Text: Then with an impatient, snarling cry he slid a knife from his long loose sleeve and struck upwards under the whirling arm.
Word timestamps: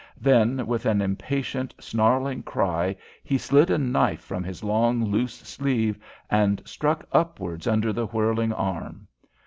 Then 0.19 0.65
with 0.65 0.87
an 0.87 0.99
impatient, 0.99 1.75
snarling 1.79 2.41
cry 2.41 2.95
he 3.23 3.37
slid 3.37 3.69
a 3.69 3.77
knife 3.77 4.21
from 4.21 4.43
his 4.43 4.63
long 4.63 5.05
loose 5.05 5.35
sleeve 5.35 5.99
and 6.27 6.59
struck 6.65 7.05
upwards 7.11 7.67
under 7.67 7.93
the 7.93 8.07
whirling 8.07 8.51
arm. 8.51 9.07